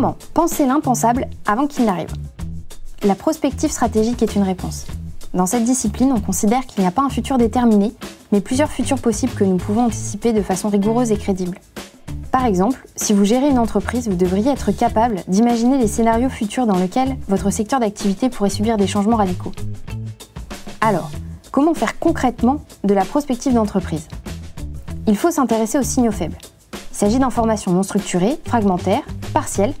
Comment 0.00 0.16
penser 0.32 0.64
l'impensable 0.64 1.28
avant 1.44 1.66
qu'il 1.66 1.84
n'arrive? 1.84 2.14
La 3.02 3.14
prospective 3.14 3.70
stratégique 3.70 4.22
est 4.22 4.34
une 4.34 4.44
réponse. 4.44 4.86
Dans 5.34 5.44
cette 5.44 5.64
discipline, 5.64 6.10
on 6.16 6.20
considère 6.20 6.64
qu'il 6.64 6.80
n'y 6.80 6.88
a 6.88 6.90
pas 6.90 7.02
un 7.02 7.10
futur 7.10 7.36
déterminé, 7.36 7.92
mais 8.32 8.40
plusieurs 8.40 8.70
futurs 8.70 8.96
possibles 8.98 9.34
que 9.34 9.44
nous 9.44 9.58
pouvons 9.58 9.84
anticiper 9.84 10.32
de 10.32 10.40
façon 10.40 10.70
rigoureuse 10.70 11.12
et 11.12 11.18
crédible. 11.18 11.60
Par 12.32 12.46
exemple, 12.46 12.82
si 12.96 13.12
vous 13.12 13.26
gérez 13.26 13.50
une 13.50 13.58
entreprise, 13.58 14.08
vous 14.08 14.16
devriez 14.16 14.50
être 14.50 14.72
capable 14.72 15.16
d'imaginer 15.28 15.76
les 15.76 15.86
scénarios 15.86 16.30
futurs 16.30 16.64
dans 16.66 16.78
lesquels 16.78 17.18
votre 17.28 17.50
secteur 17.50 17.78
d'activité 17.78 18.30
pourrait 18.30 18.48
subir 18.48 18.78
des 18.78 18.86
changements 18.86 19.18
radicaux. 19.18 19.52
Alors, 20.80 21.10
comment 21.50 21.74
faire 21.74 21.98
concrètement 21.98 22.62
de 22.84 22.94
la 22.94 23.04
prospective 23.04 23.52
d'entreprise? 23.52 24.08
Il 25.06 25.18
faut 25.18 25.30
s'intéresser 25.30 25.78
aux 25.78 25.82
signaux 25.82 26.10
faibles. 26.10 26.38
Il 26.72 26.96
s'agit 26.96 27.18
d'informations 27.18 27.72
non 27.72 27.82
structurées, 27.82 28.38
fragmentaires, 28.46 29.04
partielles, 29.32 29.74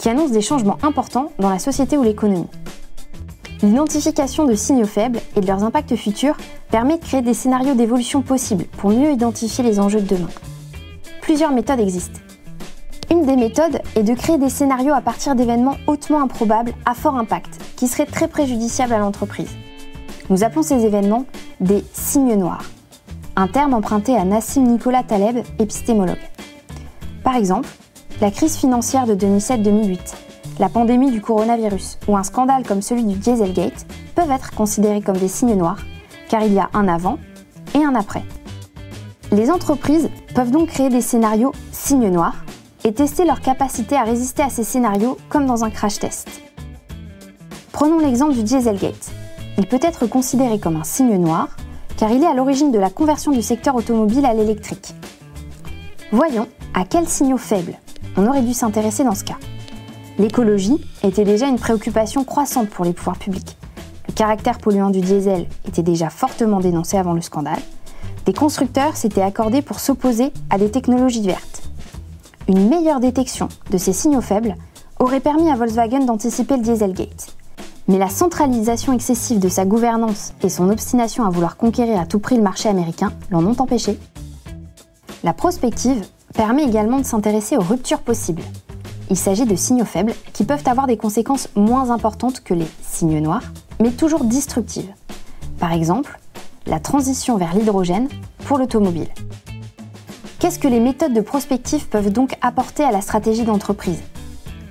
qui 0.00 0.08
annoncent 0.08 0.32
des 0.32 0.40
changements 0.40 0.78
importants 0.82 1.30
dans 1.38 1.50
la 1.50 1.58
société 1.58 1.98
ou 1.98 2.02
l'économie. 2.02 2.48
L'identification 3.62 4.46
de 4.46 4.54
signaux 4.54 4.86
faibles 4.86 5.20
et 5.36 5.40
de 5.40 5.46
leurs 5.46 5.62
impacts 5.62 5.94
futurs 5.94 6.38
permet 6.70 6.96
de 6.96 7.04
créer 7.04 7.20
des 7.20 7.34
scénarios 7.34 7.74
d'évolution 7.74 8.22
possibles 8.22 8.64
pour 8.78 8.90
mieux 8.90 9.12
identifier 9.12 9.62
les 9.62 9.78
enjeux 9.78 10.00
de 10.00 10.16
demain. 10.16 10.30
Plusieurs 11.20 11.52
méthodes 11.52 11.80
existent. 11.80 12.18
Une 13.10 13.26
des 13.26 13.36
méthodes 13.36 13.82
est 13.94 14.02
de 14.02 14.14
créer 14.14 14.38
des 14.38 14.48
scénarios 14.48 14.94
à 14.94 15.02
partir 15.02 15.34
d'événements 15.34 15.76
hautement 15.86 16.22
improbables 16.22 16.72
à 16.86 16.94
fort 16.94 17.16
impact, 17.16 17.60
qui 17.76 17.86
seraient 17.86 18.06
très 18.06 18.28
préjudiciables 18.28 18.94
à 18.94 18.98
l'entreprise. 18.98 19.50
Nous 20.30 20.44
appelons 20.44 20.62
ces 20.62 20.86
événements 20.86 21.26
des 21.60 21.84
signes 21.92 22.36
noirs, 22.36 22.64
un 23.36 23.48
terme 23.48 23.74
emprunté 23.74 24.16
à 24.16 24.24
Nassim 24.24 24.62
Nicolas 24.62 25.02
Taleb, 25.02 25.44
épistémologue. 25.58 26.16
Par 27.22 27.36
exemple, 27.36 27.68
la 28.20 28.30
crise 28.30 28.56
financière 28.56 29.06
de 29.06 29.14
2007-2008, 29.14 29.98
la 30.58 30.68
pandémie 30.68 31.10
du 31.10 31.22
coronavirus 31.22 31.98
ou 32.06 32.16
un 32.16 32.22
scandale 32.22 32.64
comme 32.64 32.82
celui 32.82 33.04
du 33.04 33.14
Dieselgate 33.14 33.86
peuvent 34.14 34.30
être 34.30 34.50
considérés 34.54 35.00
comme 35.00 35.16
des 35.16 35.28
signes 35.28 35.56
noirs, 35.56 35.80
car 36.28 36.42
il 36.42 36.52
y 36.52 36.58
a 36.58 36.68
un 36.74 36.86
avant 36.86 37.18
et 37.74 37.82
un 37.82 37.94
après. 37.94 38.22
Les 39.32 39.50
entreprises 39.50 40.10
peuvent 40.34 40.50
donc 40.50 40.68
créer 40.68 40.90
des 40.90 41.00
scénarios 41.00 41.52
signes 41.72 42.10
noirs 42.10 42.44
et 42.84 42.92
tester 42.92 43.24
leur 43.24 43.40
capacité 43.40 43.96
à 43.96 44.02
résister 44.02 44.42
à 44.42 44.50
ces 44.50 44.64
scénarios 44.64 45.16
comme 45.30 45.46
dans 45.46 45.64
un 45.64 45.70
crash 45.70 45.98
test. 45.98 46.28
Prenons 47.72 48.00
l'exemple 48.00 48.34
du 48.34 48.42
Dieselgate. 48.42 49.12
Il 49.56 49.66
peut 49.66 49.80
être 49.80 50.06
considéré 50.06 50.58
comme 50.58 50.76
un 50.76 50.84
signe 50.84 51.16
noir 51.16 51.56
car 51.96 52.10
il 52.10 52.22
est 52.22 52.26
à 52.26 52.34
l'origine 52.34 52.70
de 52.70 52.78
la 52.78 52.90
conversion 52.90 53.32
du 53.32 53.40
secteur 53.40 53.76
automobile 53.76 54.26
à 54.26 54.34
l'électrique. 54.34 54.94
Voyons 56.12 56.48
à 56.74 56.84
quels 56.84 57.08
signaux 57.08 57.38
faibles 57.38 57.78
on 58.20 58.26
aurait 58.26 58.42
dû 58.42 58.52
s'intéresser 58.52 59.02
dans 59.02 59.14
ce 59.14 59.24
cas. 59.24 59.38
L'écologie 60.18 60.78
était 61.02 61.24
déjà 61.24 61.46
une 61.48 61.58
préoccupation 61.58 62.22
croissante 62.22 62.68
pour 62.68 62.84
les 62.84 62.92
pouvoirs 62.92 63.16
publics. 63.16 63.56
Le 64.08 64.12
caractère 64.12 64.58
polluant 64.58 64.90
du 64.90 65.00
diesel 65.00 65.46
était 65.66 65.82
déjà 65.82 66.10
fortement 66.10 66.60
dénoncé 66.60 66.98
avant 66.98 67.14
le 67.14 67.22
scandale. 67.22 67.62
Des 68.26 68.34
constructeurs 68.34 68.96
s'étaient 68.96 69.22
accordés 69.22 69.62
pour 69.62 69.80
s'opposer 69.80 70.32
à 70.50 70.58
des 70.58 70.70
technologies 70.70 71.26
vertes. 71.26 71.62
Une 72.46 72.68
meilleure 72.68 73.00
détection 73.00 73.48
de 73.70 73.78
ces 73.78 73.94
signaux 73.94 74.20
faibles 74.20 74.54
aurait 74.98 75.20
permis 75.20 75.50
à 75.50 75.56
Volkswagen 75.56 76.04
d'anticiper 76.04 76.58
le 76.58 76.62
Dieselgate. 76.62 77.34
Mais 77.88 77.96
la 77.96 78.10
centralisation 78.10 78.92
excessive 78.92 79.38
de 79.38 79.48
sa 79.48 79.64
gouvernance 79.64 80.34
et 80.42 80.50
son 80.50 80.68
obstination 80.68 81.24
à 81.24 81.30
vouloir 81.30 81.56
conquérir 81.56 81.98
à 81.98 82.04
tout 82.04 82.18
prix 82.18 82.36
le 82.36 82.42
marché 82.42 82.68
américain 82.68 83.12
l'en 83.30 83.44
ont 83.46 83.56
empêché. 83.58 83.98
La 85.24 85.32
prospective 85.32 86.04
permet 86.34 86.64
également 86.64 86.98
de 86.98 87.04
s'intéresser 87.04 87.56
aux 87.56 87.62
ruptures 87.62 88.00
possibles. 88.00 88.42
Il 89.10 89.16
s'agit 89.16 89.44
de 89.44 89.56
signaux 89.56 89.84
faibles 89.84 90.14
qui 90.32 90.44
peuvent 90.44 90.66
avoir 90.66 90.86
des 90.86 90.96
conséquences 90.96 91.48
moins 91.56 91.90
importantes 91.90 92.40
que 92.40 92.54
les 92.54 92.68
signes 92.82 93.20
noirs, 93.20 93.52
mais 93.80 93.90
toujours 93.90 94.24
destructives. 94.24 94.92
Par 95.58 95.72
exemple, 95.72 96.20
la 96.66 96.78
transition 96.78 97.36
vers 97.36 97.54
l'hydrogène 97.54 98.08
pour 98.46 98.58
l'automobile. 98.58 99.08
Qu'est-ce 100.38 100.58
que 100.58 100.68
les 100.68 100.80
méthodes 100.80 101.12
de 101.12 101.20
prospective 101.20 101.88
peuvent 101.88 102.12
donc 102.12 102.36
apporter 102.40 102.84
à 102.84 102.92
la 102.92 103.00
stratégie 103.00 103.44
d'entreprise? 103.44 104.00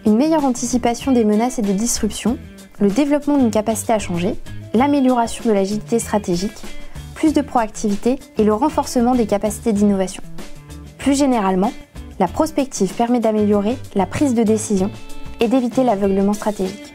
Une 0.06 0.16
meilleure 0.16 0.46
anticipation 0.46 1.12
des 1.12 1.25
menaces 1.25 1.59
et 1.59 1.62
des 1.62 1.74
disruptions, 1.74 2.38
le 2.80 2.90
développement 2.90 3.38
d'une 3.38 3.52
capacité 3.52 3.94
à 3.94 4.00
changer, 4.00 4.36
l'amélioration 4.74 5.44
de 5.46 5.52
l'agilité 5.52 6.00
stratégique, 6.00 6.58
plus 7.14 7.34
de 7.34 7.42
proactivité 7.42 8.18
et 8.38 8.44
le 8.44 8.53
renforcement 8.53 9.14
des 9.14 9.28
capacités 9.28 9.74
d'innovation. 9.74 10.24
Plus 11.09 11.18
généralement, 11.18 11.74
la 12.20 12.28
prospective 12.28 12.94
permet 12.94 13.20
d'améliorer 13.20 13.80
la 13.96 14.06
prise 14.06 14.36
de 14.36 14.44
décision 14.44 14.92
et 15.40 15.47
d'éviter 15.47 15.84
l'aveuglement 15.84 16.34
stratégique. 16.34 16.88